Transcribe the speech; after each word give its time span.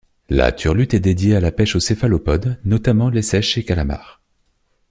La 0.29 0.51
turlutte 0.51 0.95
est 0.95 0.99
dédiée 0.99 1.35
à 1.35 1.39
la 1.39 1.51
pêche 1.51 1.75
aux 1.75 1.79
céphalopodes, 1.79 2.57
notamment 2.65 3.11
les 3.11 3.21
seiches 3.21 3.59
et 3.59 3.63
calmars. 3.63 4.19